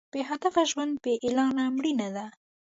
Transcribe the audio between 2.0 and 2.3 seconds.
ده.